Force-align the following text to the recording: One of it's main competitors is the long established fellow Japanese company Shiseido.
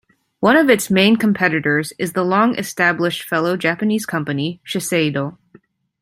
One 0.39 0.57
of 0.57 0.67
it's 0.67 0.89
main 0.89 1.15
competitors 1.15 1.93
is 1.99 2.13
the 2.13 2.23
long 2.25 2.57
established 2.57 3.21
fellow 3.29 3.55
Japanese 3.55 4.07
company 4.07 4.59
Shiseido. 4.65 5.37